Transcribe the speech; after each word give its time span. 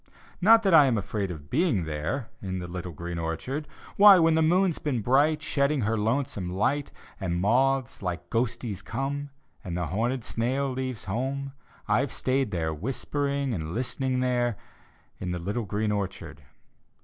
Not 0.41 0.63
that 0.63 0.73
I 0.73 0.87
am 0.87 0.97
afraid 0.97 1.29
of 1.29 1.51
being 1.51 1.83
there, 1.83 2.27
In 2.41 2.57
the 2.57 2.67
little 2.67 2.91
green 2.91 3.19
orchard; 3.19 3.67
Why, 3.97 4.17
when 4.17 4.33
the 4.33 4.41
moon's 4.41 4.79
been 4.79 5.01
bright. 5.03 5.43
Shedding 5.43 5.81
her 5.81 5.95
lonesome 5.95 6.49
light, 6.49 6.91
And 7.19 7.39
moths 7.39 8.01
like 8.01 8.31
ghosties 8.31 8.81
come, 8.81 9.29
And 9.63 9.77
the 9.77 9.85
horned 9.85 10.23
snail 10.23 10.71
leaves 10.71 11.03
home: 11.03 11.53
I've 11.87 12.11
stayed 12.11 12.49
there, 12.49 12.73
whispering 12.73 13.53
and 13.53 13.75
listening 13.75 14.21
there, 14.21 14.57
In 15.19 15.33
the 15.33 15.37
little 15.39 15.65
green 15.65 15.91
orchard. 15.91 16.41